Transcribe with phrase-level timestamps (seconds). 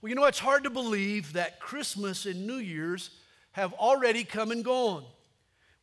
[0.00, 3.10] Well, you know, it's hard to believe that Christmas and New Year's
[3.52, 5.04] have already come and gone.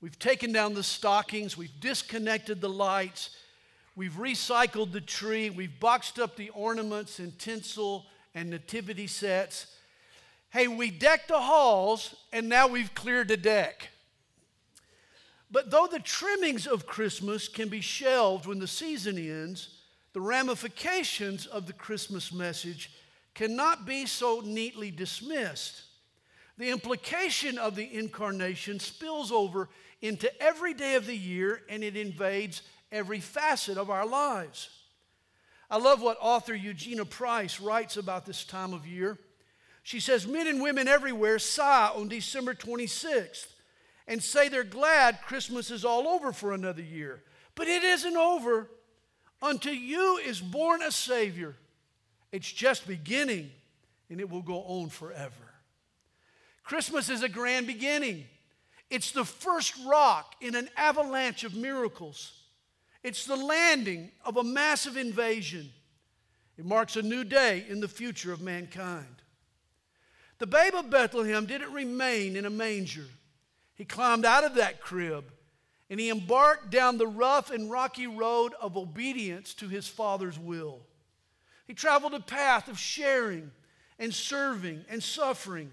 [0.01, 3.31] We've taken down the stockings, we've disconnected the lights,
[3.95, 9.68] we've recycled the tree, we've boxed up the ornaments and tinsel and nativity sets.
[10.49, 13.89] Hey, we decked the halls and now we've cleared the deck.
[15.52, 19.77] But though the trimmings of Christmas can be shelved when the season ends,
[20.13, 22.91] the ramifications of the Christmas message
[23.38, 25.83] cannot be so neatly dismissed.
[26.57, 29.69] The implication of the incarnation spills over
[30.01, 34.69] into every day of the year and it invades every facet of our lives.
[35.69, 39.19] I love what author Eugenia Price writes about this time of year.
[39.83, 43.45] She says, Men and women everywhere sigh on December 26th
[44.08, 47.22] and say they're glad Christmas is all over for another year.
[47.53, 48.67] But it isn't over.
[49.44, 51.56] Unto you is born a Savior
[52.31, 53.52] it's just beginning,
[54.09, 55.33] and it will go on forever.
[56.63, 58.25] Christmas is a grand beginning.
[58.89, 62.34] It's the first rock in an avalanche of miracles.
[63.03, 65.69] It's the landing of a massive invasion.
[66.58, 69.22] It marks a new day in the future of mankind.
[70.39, 73.06] The babe of Bethlehem didn't remain in a manger.
[73.75, 75.31] He climbed out of that crib
[75.89, 80.81] and he embarked down the rough and rocky road of obedience to his father's will.
[81.68, 83.52] He traveled a path of sharing
[84.00, 85.72] and serving and suffering.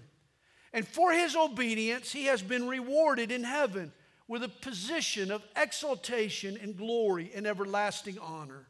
[0.73, 3.93] And for his obedience, he has been rewarded in heaven
[4.27, 8.67] with a position of exaltation and glory and everlasting honor.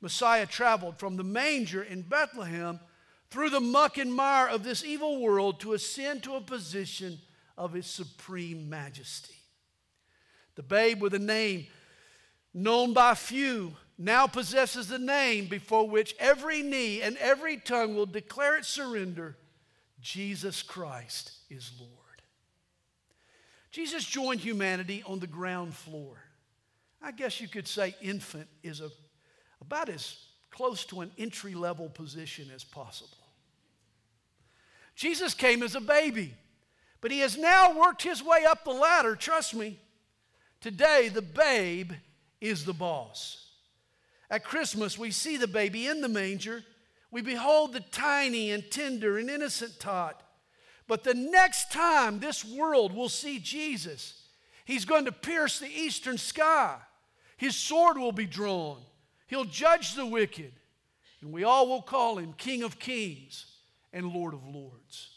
[0.00, 2.80] Messiah traveled from the manger in Bethlehem
[3.30, 7.18] through the muck and mire of this evil world to ascend to a position
[7.56, 9.34] of his supreme majesty.
[10.56, 11.66] The babe with a name
[12.52, 18.06] known by few now possesses the name before which every knee and every tongue will
[18.06, 19.36] declare its surrender
[20.00, 21.92] Jesus Christ is Lord.
[23.70, 26.16] Jesus joined humanity on the ground floor.
[27.02, 28.90] I guess you could say infant is a,
[29.60, 30.16] about as
[30.50, 33.18] close to an entry level position as possible.
[34.94, 36.34] Jesus came as a baby,
[37.00, 39.78] but he has now worked his way up the ladder, trust me.
[40.60, 41.92] Today, the babe
[42.40, 43.45] is the boss.
[44.30, 46.64] At Christmas, we see the baby in the manger.
[47.10, 50.22] We behold the tiny and tender and innocent tot.
[50.88, 54.22] But the next time this world will see Jesus,
[54.64, 56.76] he's going to pierce the eastern sky.
[57.36, 58.78] His sword will be drawn.
[59.26, 60.52] He'll judge the wicked.
[61.20, 63.46] And we all will call him King of Kings
[63.92, 65.10] and Lord of Lords.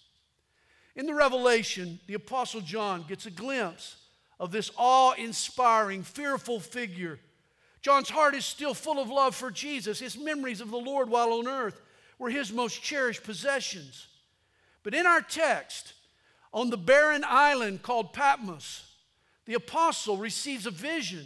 [0.96, 3.98] In the Revelation, the Apostle John gets a glimpse
[4.40, 7.19] of this awe inspiring, fearful figure
[7.82, 10.00] John's heart is still full of love for Jesus.
[10.00, 11.82] His memories of the Lord while on earth
[12.18, 14.08] were his most cherished possessions.
[14.84, 15.94] But in our text,
[16.54, 18.86] on the barren island called Patmos,
[19.46, 21.26] the apostle receives a vision.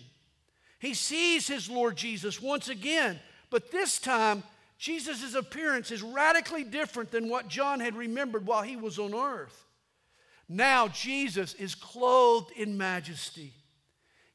[0.80, 4.44] He sees his Lord Jesus once again, but this time,
[4.78, 9.66] Jesus' appearance is radically different than what John had remembered while he was on earth.
[10.50, 13.54] Now, Jesus is clothed in majesty.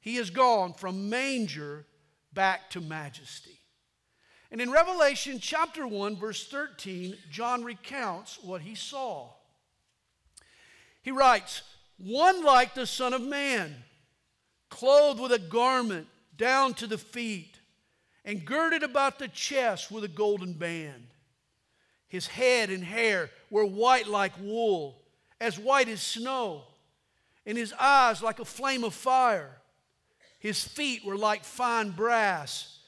[0.00, 1.84] He has gone from manger
[2.32, 3.58] back to majesty.
[4.50, 9.30] And in Revelation chapter 1, verse 13, John recounts what he saw.
[11.02, 11.62] He writes,
[11.98, 13.74] One like the Son of Man,
[14.70, 16.06] clothed with a garment
[16.36, 17.58] down to the feet,
[18.24, 21.08] and girded about the chest with a golden band.
[22.08, 25.02] His head and hair were white like wool,
[25.40, 26.64] as white as snow,
[27.44, 29.58] and his eyes like a flame of fire.
[30.38, 32.78] His feet were like fine brass,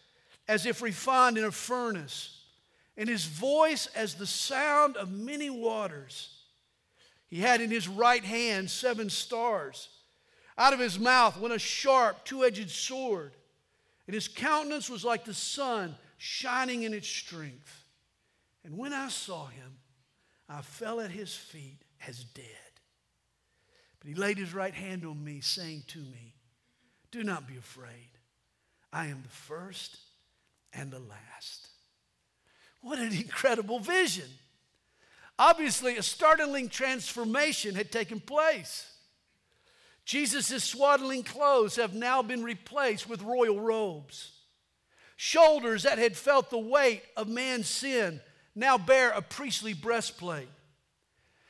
[0.46, 2.42] as if refined in a furnace,
[2.96, 6.36] and his voice as the sound of many waters.
[7.28, 9.88] He had in his right hand seven stars.
[10.58, 13.34] Out of his mouth went a sharp, two edged sword,
[14.06, 17.84] and his countenance was like the sun shining in its strength.
[18.64, 19.78] And when I saw him,
[20.48, 22.44] I fell at his feet as dead.
[24.00, 26.34] But he laid his right hand on me, saying to me,
[27.10, 28.10] do not be afraid.
[28.92, 29.98] I am the first
[30.72, 31.68] and the last.
[32.80, 34.28] What an incredible vision.
[35.38, 38.86] Obviously, a startling transformation had taken place.
[40.04, 44.32] Jesus' swaddling clothes have now been replaced with royal robes.
[45.16, 48.20] Shoulders that had felt the weight of man's sin
[48.54, 50.48] now bear a priestly breastplate.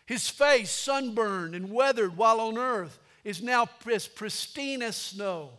[0.06, 5.50] His face, sunburned and weathered while on earth, is now as pristine as snow.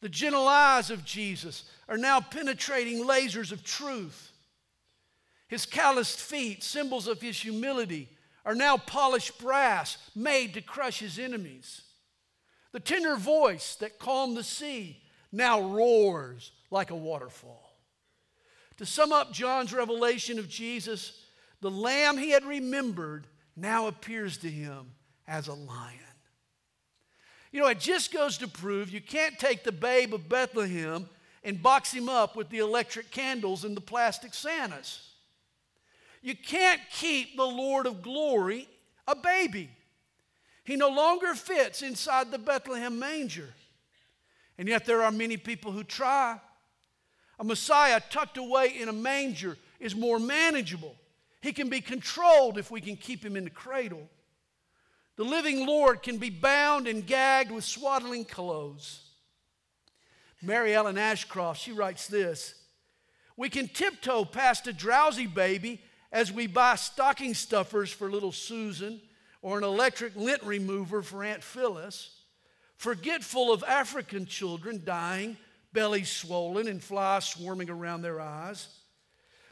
[0.00, 4.32] The gentle eyes of Jesus are now penetrating lasers of truth.
[5.48, 8.08] His calloused feet, symbols of his humility,
[8.44, 11.82] are now polished brass made to crush his enemies.
[12.72, 15.02] The tender voice that calmed the sea
[15.32, 17.78] now roars like a waterfall.
[18.78, 21.24] To sum up John's revelation of Jesus,
[21.60, 23.26] the lamb he had remembered
[23.56, 24.92] now appears to him
[25.26, 26.05] as a lion.
[27.56, 31.08] You know, it just goes to prove you can't take the babe of Bethlehem
[31.42, 35.12] and box him up with the electric candles and the plastic Santas.
[36.20, 38.68] You can't keep the Lord of glory
[39.08, 39.70] a baby.
[40.64, 43.48] He no longer fits inside the Bethlehem manger.
[44.58, 46.38] And yet, there are many people who try.
[47.38, 50.94] A Messiah tucked away in a manger is more manageable.
[51.40, 54.10] He can be controlled if we can keep him in the cradle.
[55.16, 59.00] The living Lord can be bound and gagged with swaddling clothes.
[60.42, 62.54] Mary Ellen Ashcroft, she writes this
[63.36, 65.80] We can tiptoe past a drowsy baby
[66.12, 69.00] as we buy stocking stuffers for little Susan
[69.42, 72.10] or an electric lint remover for Aunt Phyllis,
[72.76, 75.36] forgetful of African children dying,
[75.72, 78.68] bellies swollen, and flies swarming around their eyes.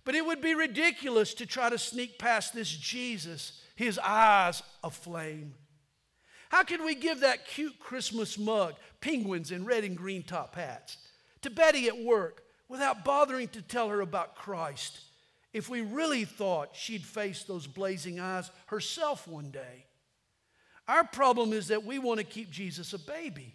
[0.05, 5.55] But it would be ridiculous to try to sneak past this Jesus, his eyes aflame.
[6.49, 10.99] How can we give that cute Christmas mug, penguins in red and green top hats,
[11.43, 15.01] to Betty at work without bothering to tell her about Christ
[15.53, 19.87] if we really thought she'd face those blazing eyes herself one day?
[20.87, 23.55] Our problem is that we want to keep Jesus a baby,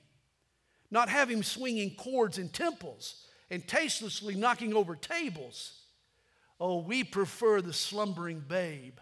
[0.92, 5.83] not have him swinging cords in temples and tastelessly knocking over tables.
[6.60, 8.98] Oh, we prefer the slumbering babe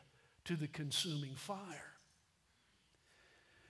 [0.47, 1.93] to the consuming fire.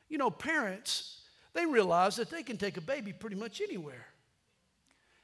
[0.09, 1.21] You know, parents,
[1.53, 4.05] they realize that they can take a baby pretty much anywhere.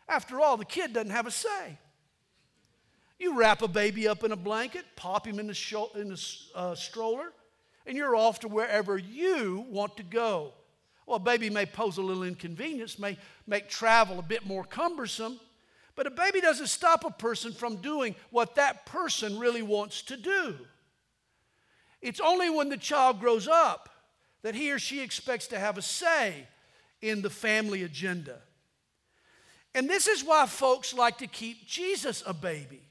[0.09, 1.77] After all, the kid doesn't have a say.
[3.19, 6.75] You wrap a baby up in a blanket, pop him in the, in the uh,
[6.75, 7.31] stroller,
[7.85, 10.53] and you're off to wherever you want to go.
[11.05, 15.39] Well, a baby may pose a little inconvenience, may make travel a bit more cumbersome,
[15.95, 20.17] but a baby doesn't stop a person from doing what that person really wants to
[20.17, 20.55] do.
[22.03, 23.89] It's only when the child grows up
[24.43, 26.45] that he or she expects to have a say
[27.01, 28.39] in the family agenda.
[29.73, 32.81] And this is why folks like to keep Jesus a baby.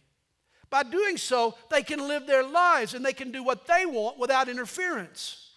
[0.70, 4.18] By doing so, they can live their lives and they can do what they want
[4.18, 5.50] without interference.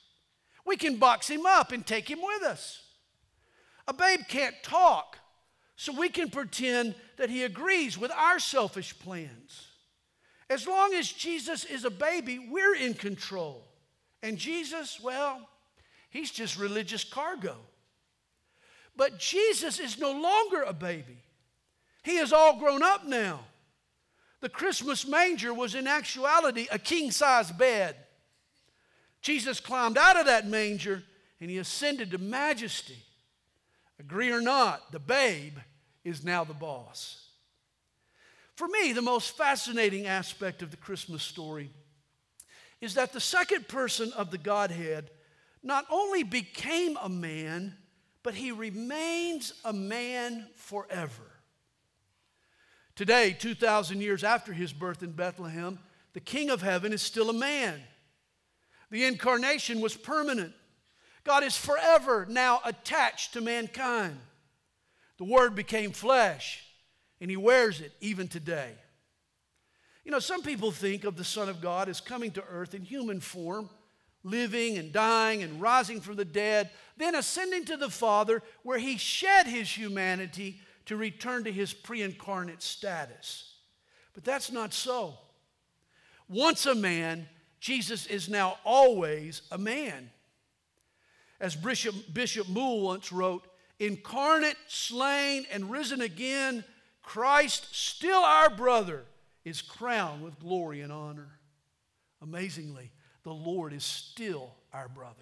[0.65, 2.81] We can box him up and take him with us.
[3.87, 5.17] A babe can't talk,
[5.77, 9.67] so we can pretend that he agrees with our selfish plans.
[10.49, 13.63] As long as Jesus is a baby, we're in control.
[14.21, 15.47] And Jesus, well,
[16.09, 17.55] he's just religious cargo.
[18.95, 21.17] But Jesus is no longer a baby,
[22.03, 23.41] he is all grown up now.
[24.41, 27.95] The Christmas manger was in actuality a king size bed.
[29.21, 31.01] Jesus climbed out of that manger
[31.39, 32.99] and he ascended to majesty.
[33.99, 35.57] Agree or not, the babe
[36.03, 37.24] is now the boss.
[38.55, 41.71] For me, the most fascinating aspect of the Christmas story
[42.81, 45.11] is that the second person of the Godhead
[45.61, 47.75] not only became a man,
[48.23, 51.23] but he remains a man forever.
[52.95, 55.79] Today, 2,000 years after his birth in Bethlehem,
[56.13, 57.81] the King of Heaven is still a man.
[58.89, 60.53] The incarnation was permanent.
[61.25, 64.17] God is forever now attached to mankind.
[65.17, 66.63] The Word became flesh,
[67.21, 68.71] and He wears it even today.
[70.03, 72.83] You know, some people think of the Son of God as coming to earth in
[72.83, 73.69] human form,
[74.23, 78.97] living and dying and rising from the dead, then ascending to the Father, where He
[78.97, 83.55] shed His humanity to return to His pre incarnate status.
[84.13, 85.17] But that's not so.
[86.27, 87.27] Once a man,
[87.59, 90.09] Jesus is now always a man.
[91.39, 93.45] As Bishop, Bishop Moule once wrote,
[93.79, 96.63] incarnate, slain, and risen again,
[97.05, 99.05] Christ, still our brother,
[99.45, 101.39] is crowned with glory and honor.
[102.21, 102.91] Amazingly,
[103.23, 105.15] the Lord is still our brother.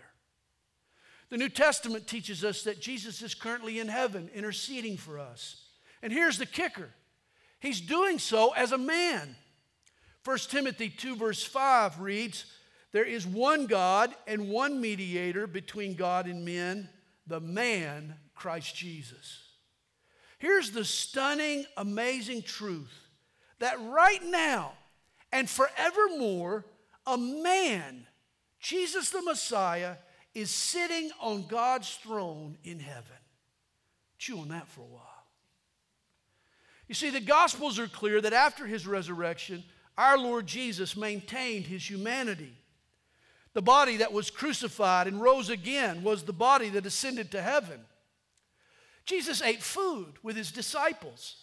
[1.30, 5.62] The New Testament teaches us that Jesus is currently in heaven interceding for us.
[6.02, 6.90] And here's the kicker
[7.60, 9.36] He's doing so as a man.
[10.26, 12.46] 1 Timothy 2, verse 5 reads,
[12.94, 16.90] There is one God and one mediator between God and men,
[17.28, 19.43] the man Christ Jesus.
[20.44, 22.92] Here's the stunning, amazing truth
[23.60, 24.74] that right now
[25.32, 26.66] and forevermore,
[27.08, 28.06] a man,
[28.60, 29.96] Jesus the Messiah,
[30.36, 33.16] is sitting on God's throne in heaven.
[34.18, 35.24] Chew on that for a while.
[36.90, 39.64] You see, the Gospels are clear that after his resurrection,
[39.98, 42.52] our Lord Jesus maintained his humanity.
[43.54, 47.80] The body that was crucified and rose again was the body that ascended to heaven.
[49.06, 51.36] Jesus ate food with his disciples.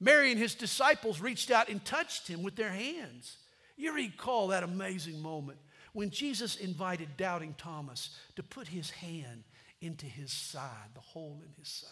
[0.00, 3.36] Mary and his disciples reached out and touched him with their hands.
[3.76, 5.58] You recall that amazing moment
[5.92, 9.44] when Jesus invited doubting Thomas to put his hand
[9.80, 11.90] into his side, the hole in his side.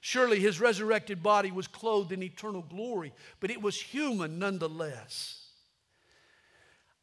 [0.00, 5.46] Surely his resurrected body was clothed in eternal glory, but it was human nonetheless.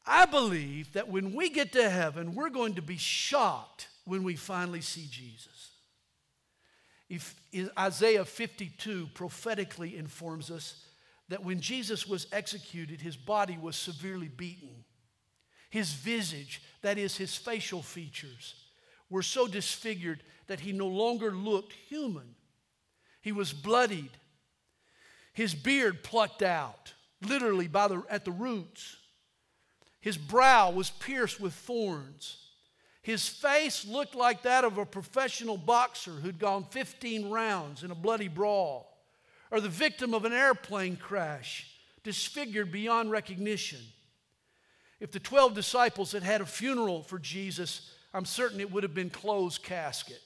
[0.05, 4.35] I believe that when we get to heaven, we're going to be shocked when we
[4.35, 5.70] finally see Jesus.
[7.11, 7.35] If,
[7.77, 10.85] Isaiah 52 prophetically informs us
[11.27, 14.85] that when Jesus was executed, his body was severely beaten.
[15.69, 18.55] His visage, that is, his facial features,
[19.09, 22.33] were so disfigured that he no longer looked human.
[23.21, 24.11] He was bloodied,
[25.33, 28.95] his beard plucked out, literally by the, at the roots.
[29.99, 32.37] His brow was pierced with thorns.
[33.01, 37.95] His face looked like that of a professional boxer who'd gone 15 rounds in a
[37.95, 38.95] bloody brawl,
[39.49, 41.67] or the victim of an airplane crash,
[42.03, 43.79] disfigured beyond recognition.
[44.99, 48.93] If the 12 disciples had had a funeral for Jesus, I'm certain it would have
[48.93, 50.21] been closed casket.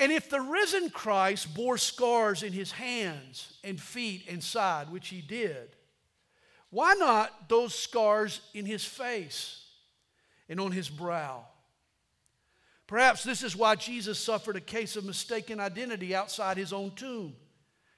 [0.00, 5.08] And if the risen Christ bore scars in his hands and feet and side, which
[5.08, 5.76] he did,
[6.70, 9.63] why not those scars in his face
[10.48, 11.44] and on his brow?
[12.86, 17.34] Perhaps this is why Jesus suffered a case of mistaken identity outside his own tomb.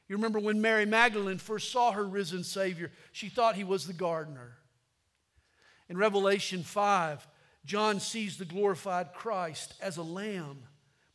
[0.09, 3.93] You remember when Mary Magdalene first saw her risen Savior, she thought he was the
[3.93, 4.57] gardener.
[5.89, 7.27] In Revelation 5,
[7.65, 10.59] John sees the glorified Christ as a lamb,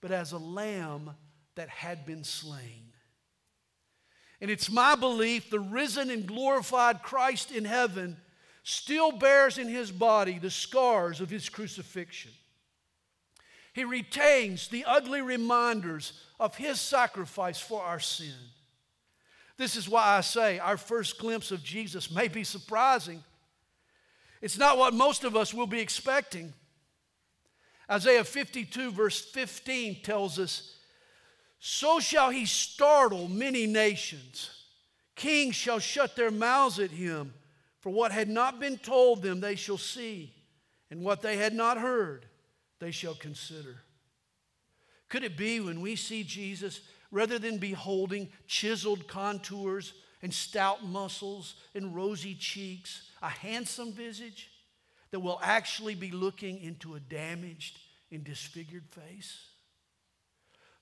[0.02, 1.12] but as a lamb
[1.56, 2.92] that had been slain.
[4.42, 8.18] And it's my belief the risen and glorified Christ in heaven
[8.64, 12.32] still bears in his body the scars of his crucifixion.
[13.74, 18.34] He retains the ugly reminders of his sacrifice for our sin.
[19.58, 23.24] This is why I say our first glimpse of Jesus may be surprising.
[24.42, 26.54] It's not what most of us will be expecting.
[27.90, 30.78] Isaiah 52, verse 15, tells us
[31.64, 34.50] so shall he startle many nations.
[35.16, 37.36] Kings shall shut their mouths at him,
[37.82, 40.34] for what had not been told them they shall see,
[40.90, 42.26] and what they had not heard
[42.80, 43.78] they shall consider.
[45.10, 51.56] Could it be when we see Jesus, rather than beholding chiseled contours and stout muscles
[51.76, 54.50] and rosy cheeks, a handsome visage,
[55.10, 57.80] that we'll actually be looking into a damaged
[58.12, 59.48] and disfigured face?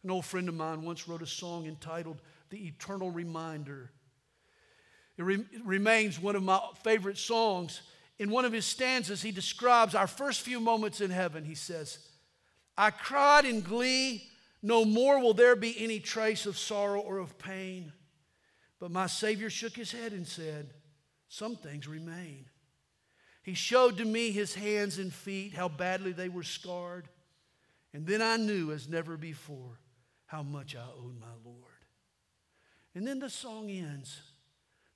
[0.04, 3.90] An old friend of mine once wrote a song entitled The Eternal Reminder.
[5.20, 7.82] It, re- remains one of my favorite songs.
[8.20, 11.44] In one of his stanzas, he describes our first few moments in heaven.
[11.44, 12.00] He says,
[12.78, 14.24] I cried in glee,
[14.64, 17.92] no more will there be any trace of sorrow or of pain.
[18.80, 20.70] But my Savior shook his head and said,
[21.28, 22.46] Some things remain.
[23.44, 27.10] He showed to me his hands and feet, how badly they were scarred.
[27.94, 29.80] And then I knew as never before
[30.28, 31.58] how much I owed my Lord.
[32.96, 34.22] And then the song ends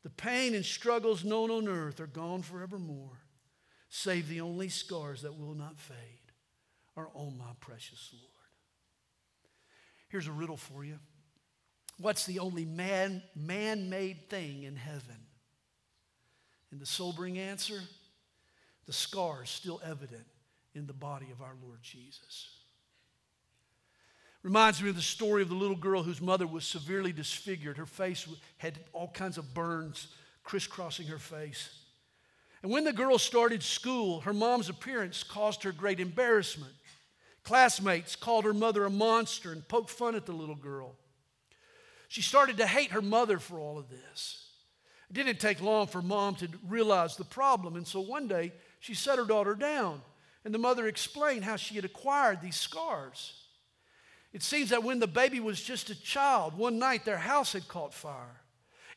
[0.03, 3.21] The pain and struggles known on earth are gone forevermore,
[3.89, 5.97] save the only scars that will not fade
[6.95, 8.29] are on my precious Lord.
[10.09, 10.99] Here's a riddle for you.
[11.97, 15.25] What's the only man man made thing in heaven?
[16.71, 17.81] And the sobering answer
[18.85, 20.25] the scars still evident
[20.75, 22.52] in the body of our Lord Jesus.
[24.43, 27.77] Reminds me of the story of the little girl whose mother was severely disfigured.
[27.77, 30.07] Her face had all kinds of burns
[30.43, 31.69] crisscrossing her face.
[32.61, 36.73] And when the girl started school, her mom's appearance caused her great embarrassment.
[37.43, 40.95] Classmates called her mother a monster and poked fun at the little girl.
[42.09, 44.47] She started to hate her mother for all of this.
[45.09, 48.93] It didn't take long for mom to realize the problem, and so one day she
[48.93, 50.01] set her daughter down,
[50.45, 53.42] and the mother explained how she had acquired these scars.
[54.33, 57.67] It seems that when the baby was just a child, one night their house had
[57.67, 58.41] caught fire.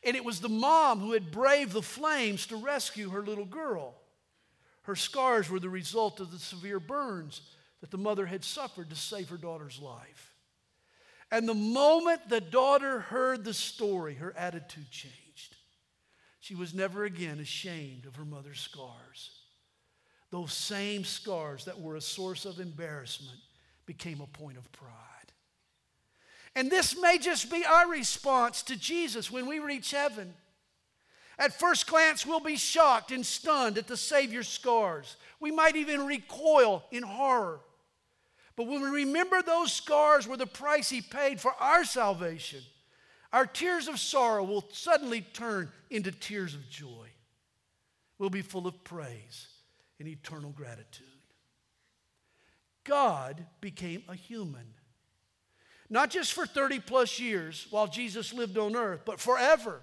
[0.03, 3.95] And it was the mom who had braved the flames to rescue her little girl.
[4.83, 7.41] Her scars were the result of the severe burns
[7.81, 10.33] that the mother had suffered to save her daughter's life.
[11.29, 15.55] And the moment the daughter heard the story, her attitude changed.
[16.39, 19.31] She was never again ashamed of her mother's scars.
[20.31, 23.39] Those same scars that were a source of embarrassment
[23.85, 25.06] became a point of pride.
[26.57, 30.33] And this may just be our response to Jesus when we reach heaven.
[31.37, 35.17] At first glance, we'll be shocked and stunned at the Savior's scars.
[35.39, 37.59] We might even recoil in horror.
[38.55, 42.61] But when we remember those scars were the price He paid for our salvation,
[43.31, 47.09] our tears of sorrow will suddenly turn into tears of joy.
[48.17, 49.45] We'll be full of praise
[49.99, 51.05] and eternal gratitude.
[52.83, 54.73] God became a human.
[55.89, 59.81] Not just for 30 plus years while Jesus lived on earth, but forever.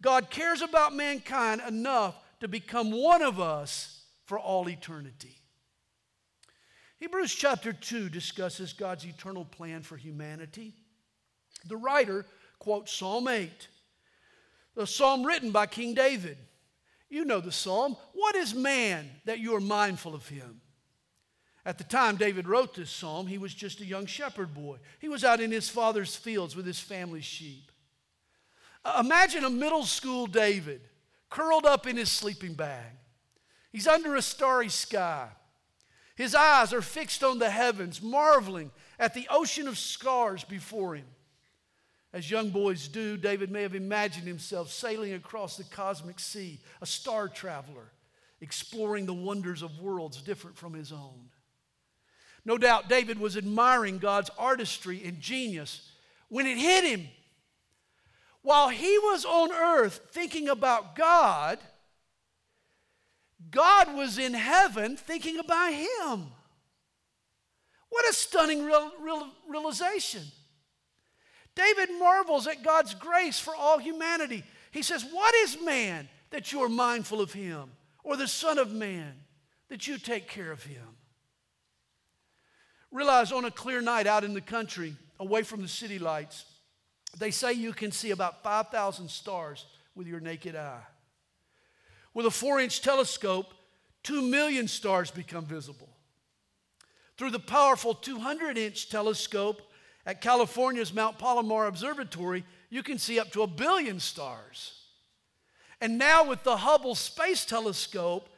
[0.00, 5.38] God cares about mankind enough to become one of us for all eternity.
[6.98, 10.74] Hebrews chapter 2 discusses God's eternal plan for humanity.
[11.66, 12.26] The writer
[12.58, 13.68] quotes Psalm 8,
[14.74, 16.38] the psalm written by King David.
[17.08, 17.96] You know the psalm.
[18.12, 20.60] What is man that you are mindful of him?
[21.68, 24.78] At the time David wrote this psalm, he was just a young shepherd boy.
[25.00, 27.70] He was out in his father's fields with his family's sheep.
[28.86, 30.80] Uh, imagine a middle school David
[31.28, 32.86] curled up in his sleeping bag.
[33.70, 35.28] He's under a starry sky.
[36.16, 41.04] His eyes are fixed on the heavens, marveling at the ocean of stars before him.
[42.14, 46.86] As young boys do, David may have imagined himself sailing across the cosmic sea, a
[46.86, 47.92] star traveler,
[48.40, 51.27] exploring the wonders of worlds different from his own.
[52.48, 55.92] No doubt David was admiring God's artistry and genius
[56.30, 57.06] when it hit him.
[58.40, 61.58] While he was on earth thinking about God,
[63.50, 66.28] God was in heaven thinking about him.
[67.90, 70.22] What a stunning real, real, realization.
[71.54, 74.42] David marvels at God's grace for all humanity.
[74.70, 78.72] He says, What is man that you are mindful of him, or the Son of
[78.72, 79.12] Man
[79.68, 80.97] that you take care of him?
[82.90, 86.44] Realize on a clear night out in the country, away from the city lights,
[87.18, 90.82] they say you can see about 5,000 stars with your naked eye.
[92.14, 93.52] With a four inch telescope,
[94.04, 95.88] 2 million stars become visible.
[97.16, 99.60] Through the powerful 200 inch telescope
[100.06, 104.74] at California's Mount Palomar Observatory, you can see up to a billion stars.
[105.80, 108.28] And now, with the Hubble Space Telescope,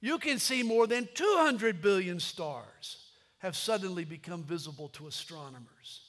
[0.00, 3.07] you can see more than 200 billion stars
[3.38, 6.02] have suddenly become visible to astronomers.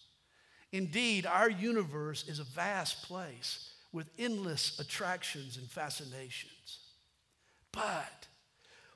[0.72, 6.80] Indeed, our universe is a vast place with endless attractions and fascinations.
[7.72, 8.28] But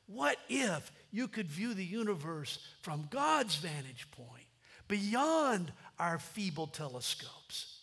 [0.05, 4.45] what if you could view the universe from God's vantage point,
[4.87, 7.79] beyond our feeble telescopes?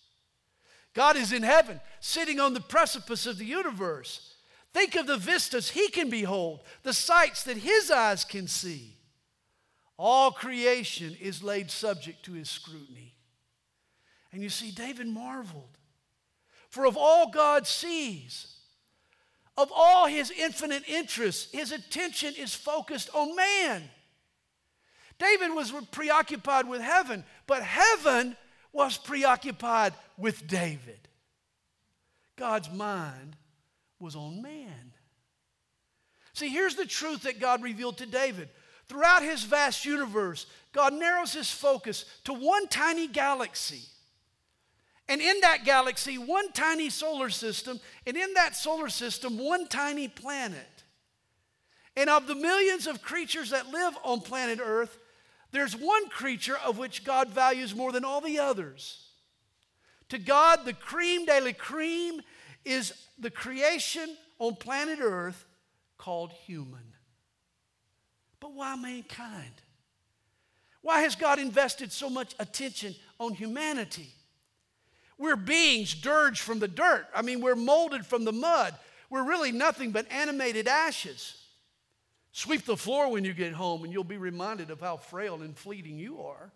[0.92, 4.34] God is in heaven, sitting on the precipice of the universe.
[4.72, 8.96] Think of the vistas he can behold, the sights that his eyes can see.
[10.02, 13.14] All creation is laid subject to his scrutiny.
[14.32, 15.76] And you see, David marveled.
[16.70, 18.46] For of all God sees,
[19.58, 23.82] of all his infinite interests, his attention is focused on man.
[25.18, 28.38] David was preoccupied with heaven, but heaven
[28.72, 31.08] was preoccupied with David.
[32.36, 33.36] God's mind
[33.98, 34.94] was on man.
[36.32, 38.48] See, here's the truth that God revealed to David
[38.90, 43.82] Throughout his vast universe, God narrows his focus to one tiny galaxy.
[45.08, 50.08] And in that galaxy, one tiny solar system, and in that solar system, one tiny
[50.08, 50.82] planet.
[51.96, 54.98] And of the millions of creatures that live on planet Earth,
[55.52, 59.06] there's one creature of which God values more than all the others.
[60.08, 62.22] To God, the cream de la cream
[62.64, 65.46] is the creation on planet Earth
[65.96, 66.89] called human.
[68.40, 69.52] But why mankind?
[70.82, 74.08] Why has God invested so much attention on humanity?
[75.18, 77.06] We're beings dirged from the dirt.
[77.14, 78.74] I mean, we're molded from the mud.
[79.10, 81.36] We're really nothing but animated ashes.
[82.32, 85.54] Sweep the floor when you get home, and you'll be reminded of how frail and
[85.54, 86.50] fleeting you are.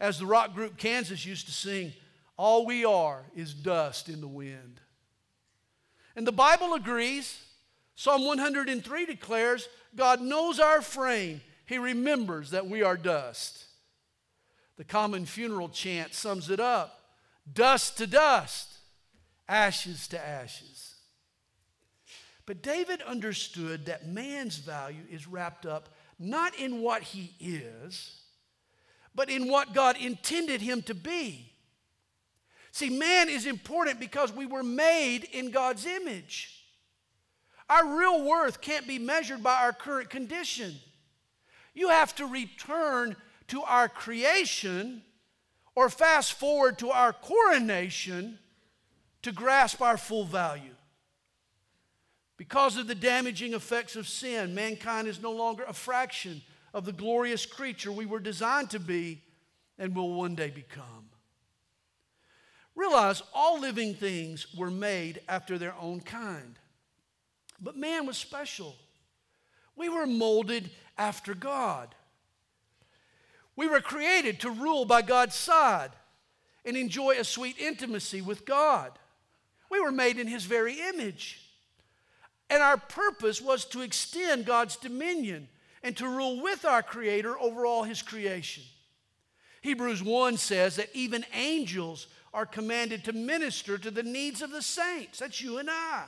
[0.00, 1.92] As the rock group Kansas used to sing,
[2.38, 4.80] all we are is dust in the wind.
[6.16, 7.44] And the Bible agrees.
[7.98, 13.64] Psalm 103 declares God knows our frame, He remembers that we are dust.
[14.76, 17.00] The common funeral chant sums it up
[17.52, 18.68] dust to dust,
[19.48, 20.94] ashes to ashes.
[22.46, 25.88] But David understood that man's value is wrapped up
[26.20, 28.20] not in what he is,
[29.12, 31.50] but in what God intended him to be.
[32.70, 36.57] See, man is important because we were made in God's image.
[37.68, 40.76] Our real worth can't be measured by our current condition.
[41.74, 43.16] You have to return
[43.48, 45.02] to our creation
[45.74, 48.38] or fast forward to our coronation
[49.22, 50.74] to grasp our full value.
[52.36, 56.40] Because of the damaging effects of sin, mankind is no longer a fraction
[56.72, 59.22] of the glorious creature we were designed to be
[59.78, 61.10] and will one day become.
[62.74, 66.58] Realize all living things were made after their own kind.
[67.60, 68.76] But man was special.
[69.76, 71.94] We were molded after God.
[73.56, 75.90] We were created to rule by God's side
[76.64, 78.92] and enjoy a sweet intimacy with God.
[79.70, 81.40] We were made in His very image.
[82.50, 85.48] And our purpose was to extend God's dominion
[85.82, 88.62] and to rule with our Creator over all His creation.
[89.62, 94.62] Hebrews 1 says that even angels are commanded to minister to the needs of the
[94.62, 95.18] saints.
[95.18, 96.04] That's you and I.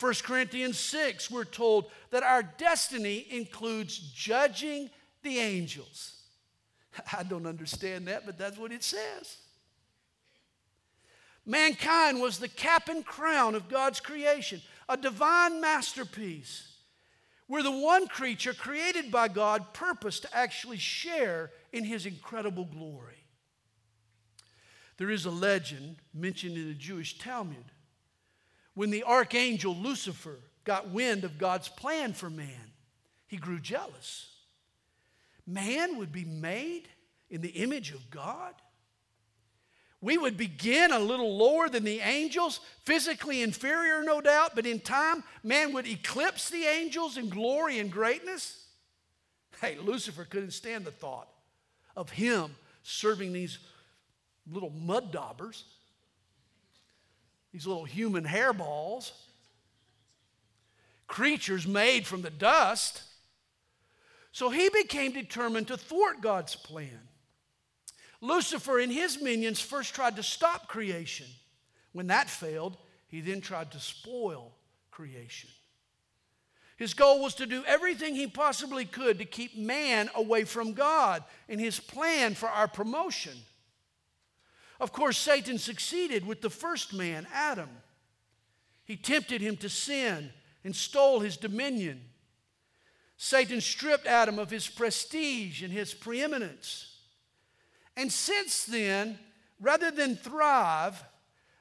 [0.00, 4.88] 1 Corinthians 6, we're told that our destiny includes judging
[5.22, 6.22] the angels.
[7.16, 9.36] I don't understand that, but that's what it says.
[11.44, 16.66] Mankind was the cap and crown of God's creation, a divine masterpiece.
[17.48, 23.16] We're the one creature created by God, purpose to actually share in his incredible glory.
[24.98, 27.64] There is a legend mentioned in the Jewish Talmud.
[28.80, 32.72] When the archangel Lucifer got wind of God's plan for man,
[33.26, 34.30] he grew jealous.
[35.46, 36.84] Man would be made
[37.28, 38.54] in the image of God.
[40.00, 44.80] We would begin a little lower than the angels, physically inferior, no doubt, but in
[44.80, 48.64] time, man would eclipse the angels in glory and greatness.
[49.60, 51.28] Hey, Lucifer couldn't stand the thought
[51.94, 53.58] of him serving these
[54.50, 55.64] little mud daubers,
[57.52, 59.12] these little human hairballs,
[61.06, 63.02] creatures made from the dust.
[64.32, 67.00] So he became determined to thwart God's plan.
[68.20, 71.26] Lucifer and his minions first tried to stop creation.
[71.92, 72.76] When that failed,
[73.08, 74.52] he then tried to spoil
[74.90, 75.50] creation.
[76.76, 81.24] His goal was to do everything he possibly could to keep man away from God
[81.48, 83.34] and his plan for our promotion.
[84.80, 87.68] Of course, Satan succeeded with the first man, Adam.
[88.84, 90.30] He tempted him to sin
[90.64, 92.00] and stole his dominion.
[93.18, 96.96] Satan stripped Adam of his prestige and his preeminence.
[97.94, 99.18] And since then,
[99.60, 101.04] rather than thrive,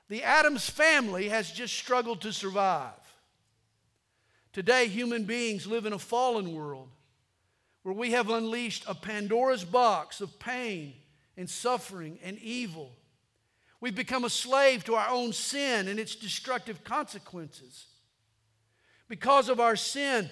[0.08, 2.93] the Adams family has just struggled to survive.
[4.53, 6.88] Today, human beings live in a fallen world
[7.84, 10.93] where we have unleashed a Pandora's box of pain
[11.36, 12.95] and suffering and evil.
[13.81, 17.85] We've become a slave to our own sin and its destructive consequences.
[19.07, 20.29] Because of our sin,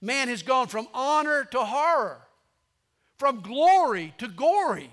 [0.00, 2.20] man has gone from honor to horror,
[3.16, 4.92] from glory to gory.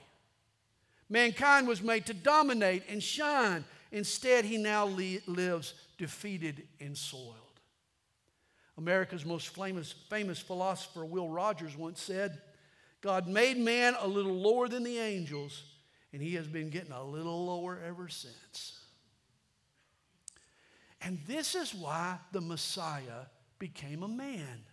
[1.09, 3.65] Mankind was made to dominate and shine.
[3.91, 7.35] Instead, he now li- lives defeated and soiled.
[8.77, 12.39] America's most famous, famous philosopher, Will Rogers, once said,
[13.01, 15.63] God made man a little lower than the angels
[16.15, 18.80] and he has been getting a little lower ever since.
[21.01, 23.25] And this is why the Messiah
[23.60, 24.63] became a man.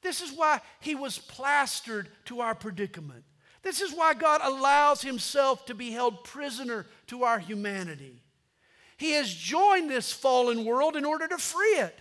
[0.00, 3.24] This is why he was plastered to our predicament.
[3.62, 8.22] This is why God allows himself to be held prisoner to our humanity.
[8.96, 12.00] He has joined this fallen world in order to free it,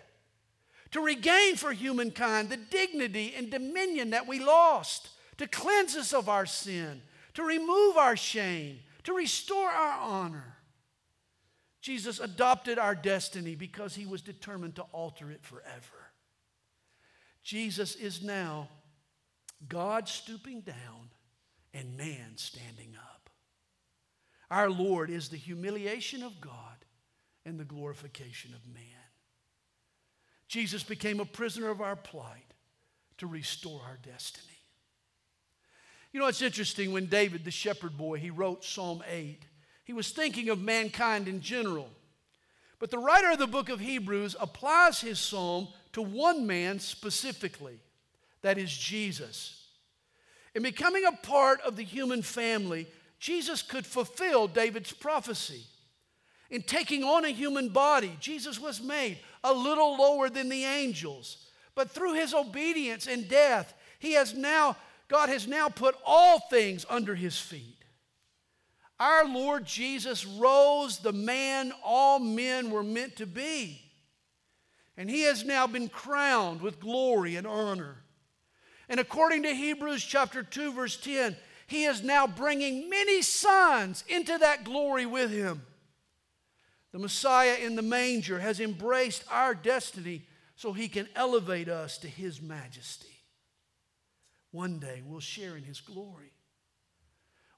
[0.92, 6.30] to regain for humankind the dignity and dominion that we lost, to cleanse us of
[6.30, 7.02] our sin,
[7.38, 10.58] to remove our shame, to restore our honor.
[11.82, 16.10] Jesus adopted our destiny because he was determined to alter it forever.
[17.44, 18.70] Jesus is now
[19.70, 21.12] God stooping down
[21.76, 23.30] and man standing up.
[24.50, 26.86] Our Lord is the humiliation of God
[27.46, 28.84] and the glorification of man.
[30.48, 32.56] Jesus became a prisoner of our plight
[33.20, 34.57] to restore our destiny.
[36.12, 39.40] You know, it's interesting when David, the shepherd boy, he wrote Psalm 8,
[39.84, 41.90] he was thinking of mankind in general.
[42.80, 47.80] But the writer of the book of Hebrews applies his psalm to one man specifically
[48.42, 49.66] that is, Jesus.
[50.56, 52.88] In becoming a part of the human family,
[53.20, 55.64] Jesus could fulfill David's prophecy.
[56.50, 61.46] In taking on a human body, Jesus was made a little lower than the angels.
[61.76, 66.86] But through his obedience and death, he has now God has now put all things
[66.90, 67.78] under his feet.
[69.00, 73.82] Our Lord Jesus rose the man all men were meant to be.
[74.98, 77.98] And he has now been crowned with glory and honor.
[78.90, 81.36] And according to Hebrews chapter 2 verse 10,
[81.68, 85.62] he is now bringing many sons into that glory with him.
[86.94, 92.08] The Messiah in the manger has embraced our destiny so he can elevate us to
[92.08, 93.17] his majesty.
[94.52, 96.32] One day we'll share in his glory.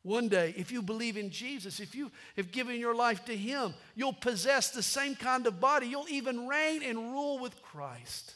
[0.02, 3.74] One day, if you believe in Jesus, if you have given your life to him,
[3.96, 5.88] you'll possess the same kind of body.
[5.88, 8.34] You'll even reign and rule with Christ.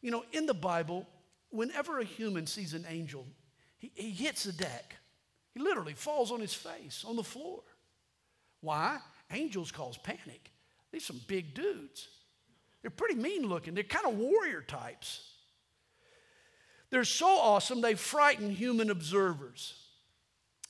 [0.00, 1.06] You know, in the Bible,
[1.50, 3.26] whenever a human sees an angel,
[3.78, 4.96] he, he hits the deck.
[5.52, 7.60] He literally falls on his face on the floor.
[8.62, 8.98] Why?
[9.30, 10.50] Angels cause panic.
[10.92, 12.08] These are some big dudes.
[12.80, 13.74] They're pretty mean looking.
[13.74, 15.20] They're kind of warrior types.
[16.90, 19.74] They're so awesome, they frighten human observers.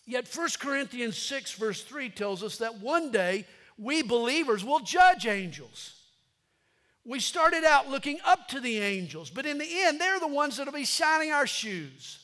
[0.07, 3.47] Yet 1 Corinthians 6, verse 3 tells us that one day
[3.79, 5.95] we believers will judge angels.
[7.05, 10.57] We started out looking up to the angels, but in the end, they're the ones
[10.57, 12.19] that will be shining our shoes.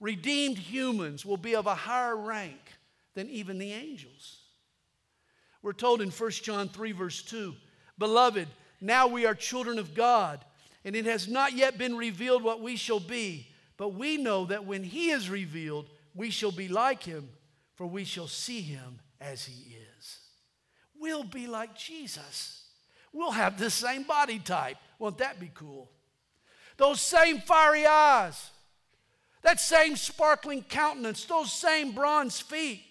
[0.00, 2.60] Redeemed humans will be of a higher rank
[3.14, 4.38] than even the angels.
[5.62, 7.54] We're told in 1 John 3, verse 2
[7.98, 8.48] Beloved,
[8.80, 10.42] now we are children of God,
[10.84, 14.64] and it has not yet been revealed what we shall be, but we know that
[14.64, 17.28] when He is revealed, we shall be like Him,
[17.74, 20.18] for we shall see Him as He is.
[20.98, 22.64] We'll be like Jesus.
[23.12, 24.76] We'll have the same body type.
[24.98, 25.90] Won't that be cool?
[26.76, 28.50] Those same fiery eyes,
[29.42, 32.82] that same sparkling countenance, those same bronze feet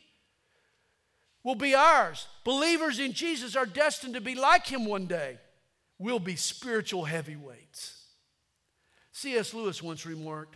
[1.43, 2.27] will be ours.
[2.43, 5.37] Believers in Jesus are destined to be like him one day.
[5.99, 8.05] We'll be spiritual heavyweights.
[9.11, 9.53] C.S.
[9.53, 10.55] Lewis once remarked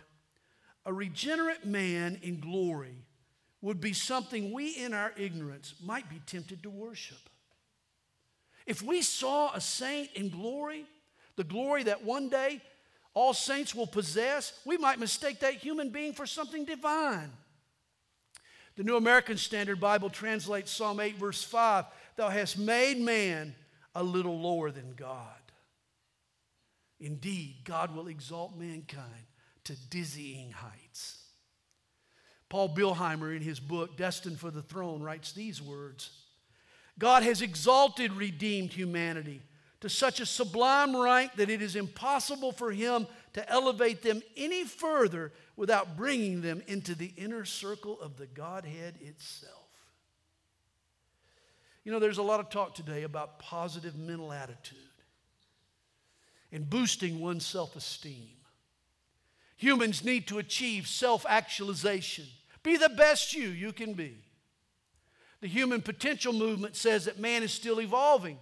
[0.86, 3.04] A regenerate man in glory
[3.60, 7.30] would be something we, in our ignorance, might be tempted to worship.
[8.66, 10.86] If we saw a saint in glory,
[11.36, 12.62] the glory that one day
[13.12, 17.30] all saints will possess, we might mistake that human being for something divine.
[18.76, 21.84] The New American Standard Bible translates Psalm 8, verse 5
[22.16, 23.54] Thou hast made man
[23.94, 25.28] a little lower than God.
[27.00, 29.26] Indeed, God will exalt mankind
[29.64, 31.18] to dizzying heights.
[32.48, 36.10] Paul Billheimer, in his book, Destined for the Throne, writes these words
[36.98, 39.42] God has exalted redeemed humanity
[39.80, 44.64] to such a sublime rank that it is impossible for him to elevate them any
[44.64, 49.63] further without bringing them into the inner circle of the Godhead itself.
[51.84, 54.78] You know, there's a lot of talk today about positive mental attitude
[56.50, 58.28] and boosting one's self esteem.
[59.56, 62.24] Humans need to achieve self actualization.
[62.62, 64.16] Be the best you you can be.
[65.42, 68.38] The human potential movement says that man is still evolving,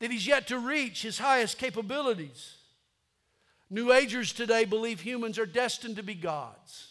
[0.00, 2.56] that he's yet to reach his highest capabilities.
[3.70, 6.88] New Agers today believe humans are destined to be gods.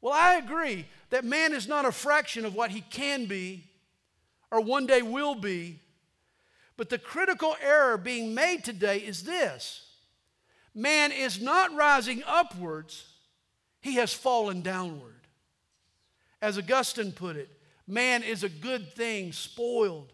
[0.00, 3.64] Well, I agree that man is not a fraction of what he can be
[4.50, 5.80] or one day will be.
[6.76, 9.86] But the critical error being made today is this
[10.74, 13.06] man is not rising upwards,
[13.80, 15.12] he has fallen downward.
[16.42, 17.48] As Augustine put it,
[17.86, 20.12] man is a good thing spoiled.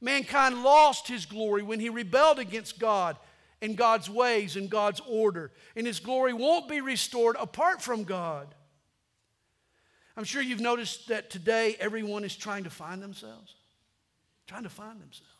[0.00, 3.16] Mankind lost his glory when he rebelled against God
[3.60, 5.50] in God's ways and God's order.
[5.74, 8.54] And His glory won't be restored apart from God.
[10.16, 13.54] I'm sure you've noticed that today everyone is trying to find themselves.
[14.46, 15.30] Trying to find themselves.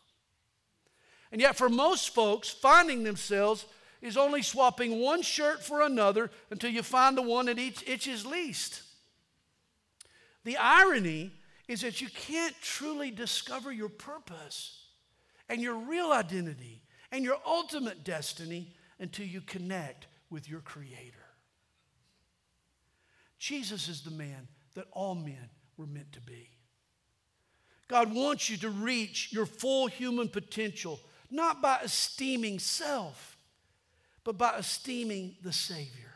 [1.32, 3.66] And yet, for most folks, finding themselves
[4.02, 8.26] is only swapping one shirt for another until you find the one that each itches
[8.26, 8.82] least.
[10.44, 11.32] The irony
[11.66, 14.84] is that you can't truly discover your purpose
[15.48, 21.16] and your real identity and your ultimate destiny until you connect with your Creator.
[23.38, 26.48] Jesus is the man that all men were meant to be.
[27.88, 33.36] God wants you to reach your full human potential, not by esteeming self,
[34.24, 36.14] but by esteeming the Savior.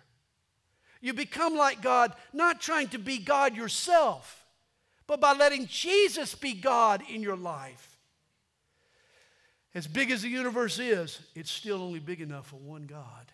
[1.01, 4.44] You become like God, not trying to be God yourself,
[5.07, 7.99] but by letting Jesus be God in your life.
[9.75, 13.33] As big as the universe is, it's still only big enough for one God.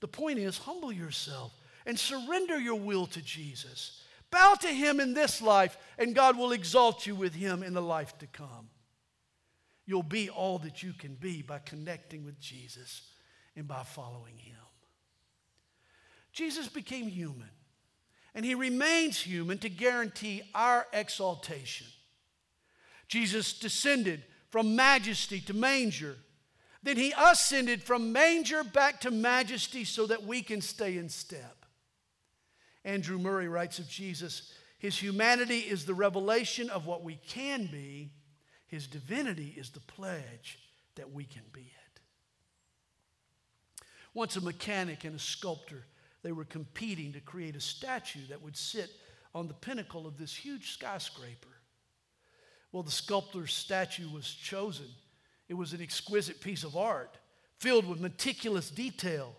[0.00, 1.52] The point is, humble yourself
[1.86, 4.02] and surrender your will to Jesus.
[4.30, 7.82] Bow to Him in this life, and God will exalt you with Him in the
[7.82, 8.68] life to come.
[9.86, 13.02] You'll be all that you can be by connecting with Jesus
[13.54, 14.56] and by following Him.
[16.32, 17.48] Jesus became human,
[18.34, 21.86] and He remains human to guarantee our exaltation.
[23.08, 26.16] Jesus descended from majesty to manger.
[26.82, 31.55] Then he ascended from manger back to majesty so that we can stay in step.
[32.86, 38.12] Andrew Murray writes of Jesus His humanity is the revelation of what we can be,
[38.68, 40.58] His divinity is the pledge
[40.94, 42.00] that we can be it.
[44.14, 45.84] Once a mechanic and a sculptor,
[46.22, 48.90] they were competing to create a statue that would sit
[49.34, 51.48] on the pinnacle of this huge skyscraper.
[52.72, 54.86] Well, the sculptor's statue was chosen.
[55.48, 57.18] It was an exquisite piece of art
[57.58, 59.34] filled with meticulous detail.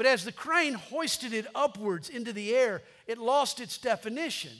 [0.00, 4.52] But as the crane hoisted it upwards into the air, it lost its definition.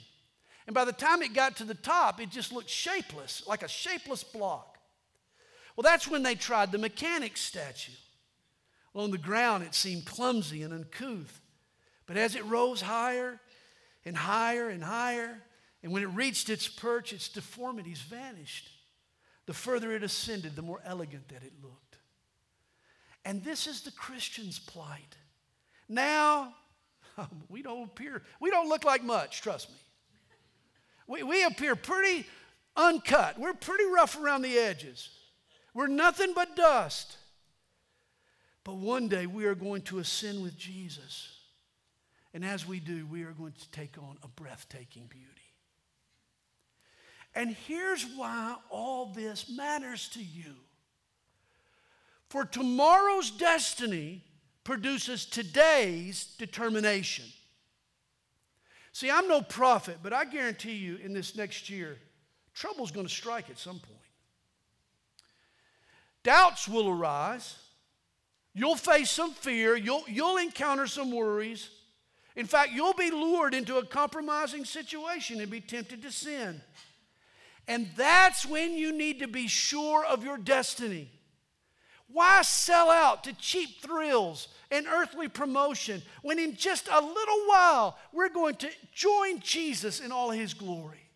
[0.67, 3.67] And by the time it got to the top, it just looked shapeless, like a
[3.67, 4.77] shapeless block.
[5.75, 7.93] Well, that's when they tried the mechanic's statue.
[8.93, 11.41] Well, on the ground, it seemed clumsy and uncouth.
[12.05, 13.39] But as it rose higher
[14.05, 15.41] and higher and higher,
[15.81, 18.69] and when it reached its perch, its deformities vanished.
[19.47, 21.97] The further it ascended, the more elegant that it looked.
[23.25, 25.15] And this is the Christian's plight.
[25.91, 26.53] Now,
[27.49, 29.75] we don't appear, we don't look like much, trust me.
[31.05, 32.25] We, we appear pretty
[32.77, 33.37] uncut.
[33.37, 35.09] We're pretty rough around the edges.
[35.73, 37.17] We're nothing but dust.
[38.63, 41.37] But one day we are going to ascend with Jesus.
[42.33, 45.27] And as we do, we are going to take on a breathtaking beauty.
[47.35, 50.55] And here's why all this matters to you.
[52.29, 54.23] For tomorrow's destiny
[54.63, 57.25] produces today's determination.
[58.93, 61.97] See, I'm no prophet, but I guarantee you in this next year,
[62.53, 63.97] trouble's going to strike at some point.
[66.23, 67.55] Doubts will arise.
[68.53, 69.75] You'll face some fear.
[69.75, 71.69] You'll, you'll encounter some worries.
[72.35, 76.61] In fact, you'll be lured into a compromising situation and be tempted to sin.
[77.67, 81.09] And that's when you need to be sure of your destiny.
[82.13, 87.97] Why sell out to cheap thrills and earthly promotion when in just a little while
[88.11, 91.09] we're going to join Jesus in all his glory?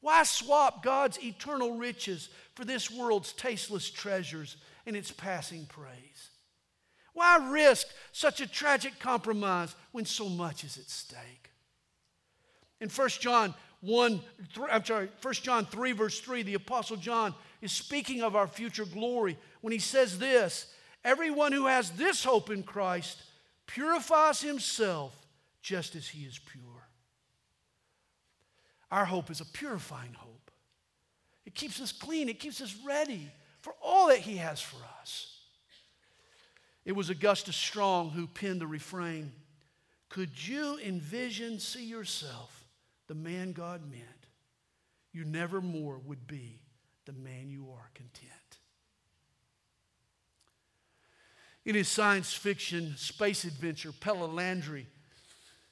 [0.00, 6.30] Why swap God's eternal riches for this world's tasteless treasures and its passing praise?
[7.14, 11.50] Why risk such a tragic compromise when so much is at stake?
[12.80, 14.20] In 1 John 1,
[14.54, 18.46] th- I'm sorry, 1 John 3, verse 3, the Apostle John is speaking of our
[18.46, 20.72] future glory when he says this
[21.04, 23.22] Everyone who has this hope in Christ
[23.66, 25.14] purifies himself
[25.60, 26.62] just as he is pure.
[28.90, 30.50] Our hope is a purifying hope.
[31.44, 35.40] It keeps us clean, it keeps us ready for all that he has for us.
[36.84, 39.32] It was Augustus Strong who penned the refrain
[40.08, 42.63] Could you envision, see yourself,
[43.14, 44.02] the man God meant?
[45.12, 46.60] You never more would be
[47.06, 48.32] the man you are content.
[51.64, 54.84] In his science fiction space adventure, Perelandra,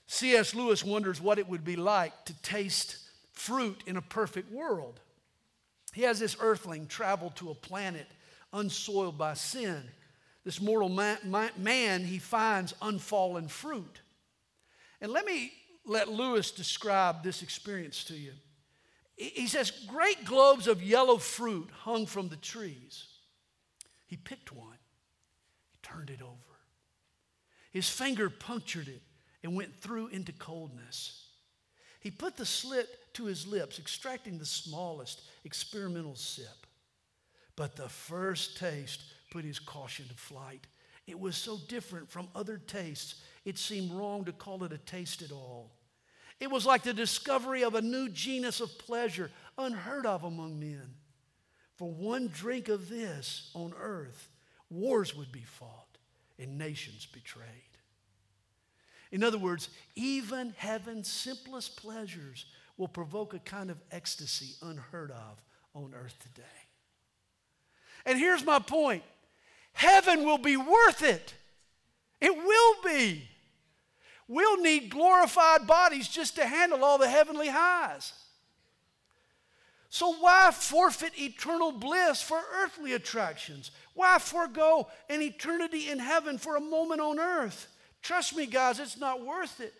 [0.06, 0.54] C.S.
[0.54, 2.98] Lewis wonders what it would be like to taste
[3.32, 5.00] fruit in a perfect world.
[5.94, 8.06] He has this earthling travel to a planet
[8.52, 9.82] unsoiled by sin
[10.44, 14.00] this mortal man, he finds unfallen fruit.
[15.00, 15.52] And let me
[15.84, 18.32] let Lewis describe this experience to you.
[19.16, 23.06] He says, Great globes of yellow fruit hung from the trees.
[24.06, 24.78] He picked one,
[25.70, 26.36] he turned it over.
[27.70, 29.02] His finger punctured it
[29.42, 31.26] and went through into coldness.
[32.00, 36.66] He put the slit to his lips, extracting the smallest experimental sip.
[37.56, 40.66] But the first taste put his caution to flight.
[41.06, 45.22] It was so different from other tastes, it seemed wrong to call it a taste
[45.22, 45.70] at all.
[46.40, 50.94] It was like the discovery of a new genus of pleasure, unheard of among men.
[51.76, 54.28] For one drink of this on earth,
[54.70, 55.98] wars would be fought
[56.38, 57.46] and nations betrayed.
[59.10, 65.42] In other words, even heaven's simplest pleasures will provoke a kind of ecstasy unheard of
[65.74, 66.48] on earth today.
[68.04, 69.02] And here's my point
[69.74, 71.34] Heaven will be worth it.
[72.20, 73.28] It will be.
[74.32, 78.14] We'll need glorified bodies just to handle all the heavenly highs.
[79.90, 83.72] So, why forfeit eternal bliss for earthly attractions?
[83.92, 87.66] Why forego an eternity in heaven for a moment on earth?
[88.00, 89.74] Trust me, guys, it's not worth it.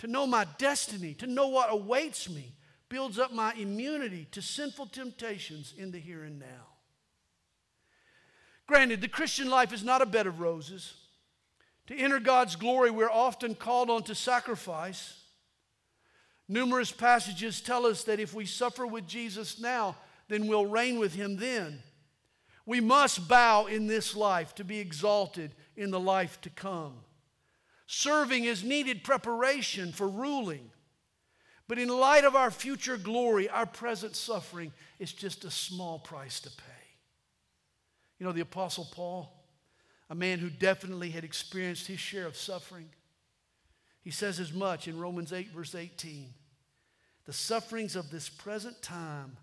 [0.00, 2.52] To know my destiny, to know what awaits me,
[2.90, 6.68] builds up my immunity to sinful temptations in the here and now.
[8.66, 10.99] Granted, the Christian life is not a bed of roses.
[11.90, 15.18] To enter God's glory, we're often called on to sacrifice.
[16.48, 19.96] Numerous passages tell us that if we suffer with Jesus now,
[20.28, 21.82] then we'll reign with him then.
[22.64, 26.94] We must bow in this life to be exalted in the life to come.
[27.88, 30.70] Serving is needed preparation for ruling.
[31.66, 36.38] But in light of our future glory, our present suffering is just a small price
[36.40, 36.64] to pay.
[38.20, 39.39] You know, the Apostle Paul,
[40.10, 42.88] a man who definitely had experienced his share of suffering,
[44.02, 46.34] he says as much in Romans 8, verse 18.
[47.26, 49.36] The sufferings of this present time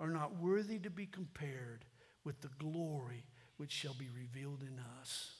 [0.00, 1.84] are not worthy to be compared
[2.24, 3.26] with the glory
[3.58, 5.34] which shall be revealed in us.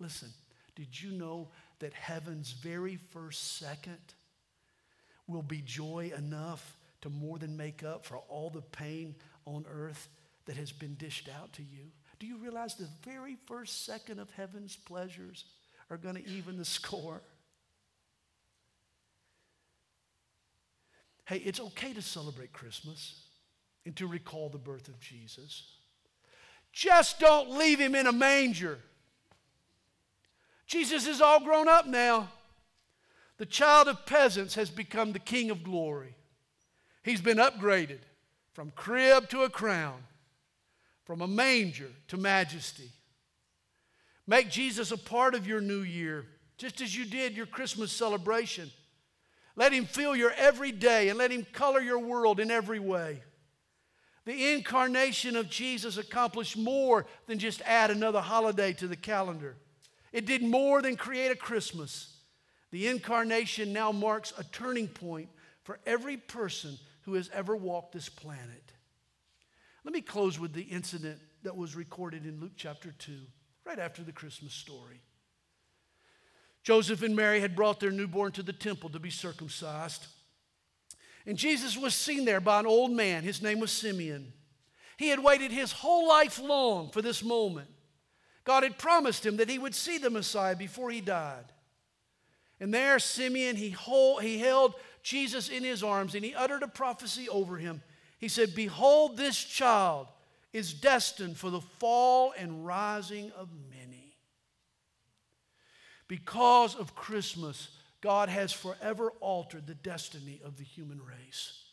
[0.00, 0.30] Listen,
[0.74, 3.98] did you know that heaven's very first second
[5.28, 9.14] will be joy enough to more than make up for all the pain
[9.46, 10.08] on earth
[10.46, 11.90] that has been dished out to you?
[12.20, 15.46] Do you realize the very first second of heaven's pleasures
[15.90, 17.22] are going to even the score?
[21.24, 23.22] Hey, it's okay to celebrate Christmas
[23.86, 25.76] and to recall the birth of Jesus.
[26.72, 28.78] Just don't leave him in a manger.
[30.66, 32.28] Jesus is all grown up now.
[33.38, 36.14] The child of peasants has become the king of glory.
[37.02, 38.00] He's been upgraded
[38.52, 40.02] from crib to a crown,
[41.10, 42.88] from a manger to majesty.
[44.28, 46.24] Make Jesus a part of your new year,
[46.56, 48.70] just as you did your Christmas celebration.
[49.56, 53.24] Let Him fill your every day and let Him color your world in every way.
[54.24, 59.56] The incarnation of Jesus accomplished more than just add another holiday to the calendar.
[60.12, 62.18] It did more than create a Christmas.
[62.70, 65.28] The incarnation now marks a turning point
[65.64, 68.69] for every person who has ever walked this planet.
[69.84, 73.12] Let me close with the incident that was recorded in Luke chapter 2,
[73.64, 75.00] right after the Christmas story.
[76.62, 80.06] Joseph and Mary had brought their newborn to the temple to be circumcised.
[81.26, 83.22] And Jesus was seen there by an old man.
[83.22, 84.32] His name was Simeon.
[84.98, 87.68] He had waited his whole life long for this moment.
[88.44, 91.44] God had promised him that he would see the Messiah before he died.
[92.58, 96.68] And there, Simeon, he, hold, he held Jesus in his arms and he uttered a
[96.68, 97.82] prophecy over him.
[98.20, 100.06] He said, Behold, this child
[100.52, 104.14] is destined for the fall and rising of many.
[106.06, 107.68] Because of Christmas,
[108.02, 111.64] God has forever altered the destiny of the human race.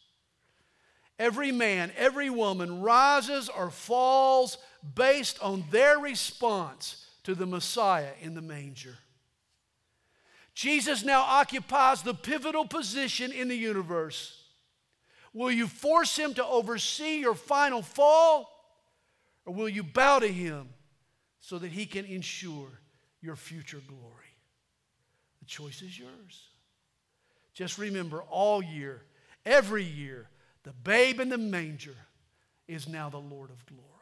[1.20, 4.58] Every man, every woman rises or falls
[4.96, 8.96] based on their response to the Messiah in the manger.
[10.54, 14.37] Jesus now occupies the pivotal position in the universe.
[15.34, 18.50] Will you force him to oversee your final fall,
[19.46, 20.70] or will you bow to him
[21.40, 22.70] so that he can ensure
[23.22, 24.14] your future glory?
[25.40, 26.50] The choice is yours.
[27.54, 29.02] Just remember all year,
[29.46, 30.30] every year,
[30.64, 31.96] the babe in the manger
[32.68, 33.97] is now the Lord of glory.